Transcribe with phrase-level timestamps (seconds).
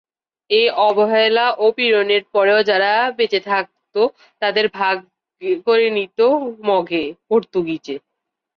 [0.49, 3.95] এ অবহেলা ও পীড়নের পরেও যারা বেঁচে থাকত
[4.41, 4.95] তাদেরকে ভাগ
[5.65, 6.19] করে নিত
[6.67, 7.95] মগে-পর্তুগীজে।